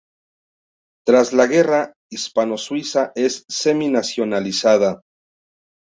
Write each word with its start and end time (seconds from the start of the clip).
Tras 1.05 1.31
la 1.31 1.45
guerra, 1.45 1.93
Hispano 2.09 2.57
Suiza 2.57 3.11
es 3.15 3.45
semi-nacionalizada. 3.47 5.01